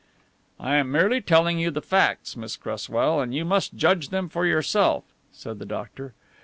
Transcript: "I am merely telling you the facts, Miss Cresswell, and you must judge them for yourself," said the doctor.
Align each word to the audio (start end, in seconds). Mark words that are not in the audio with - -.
"I 0.59 0.77
am 0.77 0.91
merely 0.91 1.21
telling 1.21 1.59
you 1.59 1.69
the 1.69 1.79
facts, 1.79 2.35
Miss 2.35 2.57
Cresswell, 2.57 3.21
and 3.21 3.35
you 3.35 3.45
must 3.45 3.75
judge 3.75 4.09
them 4.09 4.29
for 4.29 4.47
yourself," 4.47 5.03
said 5.31 5.59
the 5.59 5.65
doctor. 5.67 6.15